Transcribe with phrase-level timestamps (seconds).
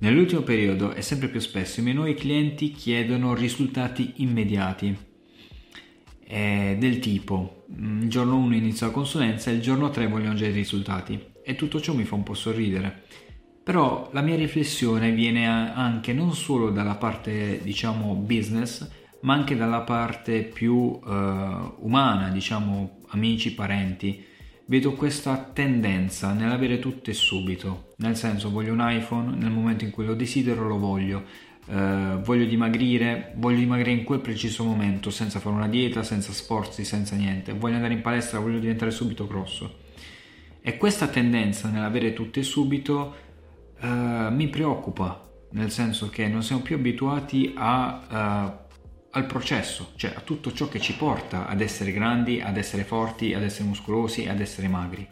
[0.00, 4.96] Nell'ultimo periodo e sempre più spesso i miei nuovi clienti chiedono risultati immediati.
[6.26, 10.34] Eh, del tipo, mm, il giorno 1 inizio la consulenza e il giorno 3 vogliono
[10.34, 11.22] già i risultati.
[11.44, 13.02] E tutto ciò mi fa un po' sorridere.
[13.62, 18.88] Però la mia riflessione viene anche non solo dalla parte, diciamo, business,
[19.20, 24.28] ma anche dalla parte più eh, umana, diciamo, amici, parenti
[24.70, 29.90] vedo questa tendenza nell'avere tutto e subito, nel senso voglio un iPhone, nel momento in
[29.90, 31.24] cui lo desidero lo voglio,
[31.66, 36.84] eh, voglio dimagrire, voglio dimagrire in quel preciso momento, senza fare una dieta, senza sforzi,
[36.84, 39.78] senza niente, voglio andare in palestra, voglio diventare subito grosso.
[40.60, 43.16] E questa tendenza nell'avere tutto e subito
[43.80, 48.58] eh, mi preoccupa, nel senso che non siamo più abituati a...
[48.62, 48.68] Uh,
[49.12, 53.34] al processo, cioè a tutto ciò che ci porta ad essere grandi, ad essere forti,
[53.34, 55.06] ad essere muscolosi, ad essere magri.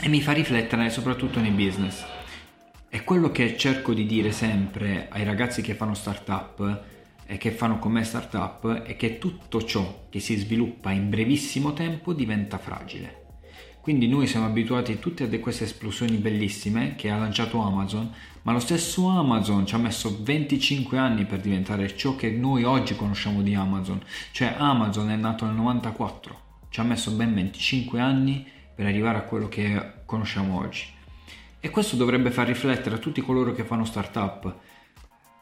[0.00, 2.04] E mi fa riflettere soprattutto nei business.
[2.88, 6.82] E quello che cerco di dire sempre ai ragazzi che fanno startup
[7.26, 11.72] e che fanno con me startup è che tutto ciò che si sviluppa in brevissimo
[11.72, 13.23] tempo diventa fragile.
[13.84, 18.58] Quindi noi siamo abituati a tutte queste esplosioni bellissime che ha lanciato Amazon, ma lo
[18.58, 23.54] stesso Amazon ci ha messo 25 anni per diventare ciò che noi oggi conosciamo di
[23.54, 24.00] Amazon.
[24.30, 26.40] Cioè Amazon è nato nel 94,
[26.70, 30.86] ci ha messo ben 25 anni per arrivare a quello che conosciamo oggi.
[31.60, 34.60] E questo dovrebbe far riflettere a tutti coloro che fanno startup,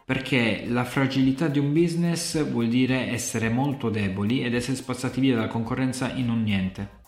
[0.04, 5.36] perché la fragilità di un business vuol dire essere molto deboli ed essere spazzati via
[5.36, 7.01] dalla concorrenza in un niente.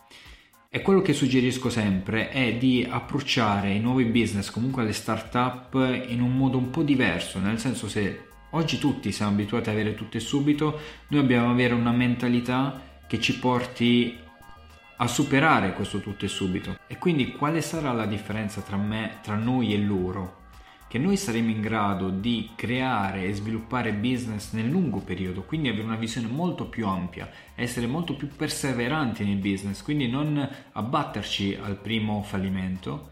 [0.75, 5.73] E quello che suggerisco sempre è di approcciare i nuovi business, comunque le start-up,
[6.09, 9.95] in un modo un po' diverso, nel senso se oggi tutti siamo abituati ad avere
[9.95, 10.77] tutto e subito,
[11.07, 14.17] noi dobbiamo avere una mentalità che ci porti
[14.97, 16.77] a superare questo tutto e subito.
[16.87, 20.43] E quindi quale sarà la differenza tra me, tra noi e loro?
[20.95, 25.83] Che noi saremo in grado di creare e sviluppare business nel lungo periodo, quindi avere
[25.83, 31.75] una visione molto più ampia, essere molto più perseveranti nel business, quindi non abbatterci al
[31.75, 33.11] primo fallimento.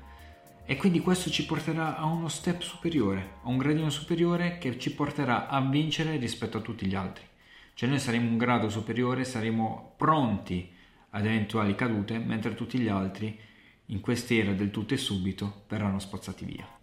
[0.64, 4.94] E quindi questo ci porterà a uno step superiore, a un gradino superiore che ci
[4.94, 7.26] porterà a vincere rispetto a tutti gli altri.
[7.74, 10.72] Cioè noi saremo un grado superiore, saremo pronti
[11.10, 13.38] ad eventuali cadute, mentre tutti gli altri
[13.88, 16.83] in quest'era del tutto e subito verranno spazzati via.